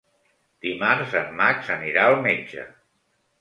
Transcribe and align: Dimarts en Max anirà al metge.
Dimarts 0.65 1.13
en 1.19 1.29
Max 1.41 1.69
anirà 1.75 2.07
al 2.07 2.19
metge. 2.25 2.67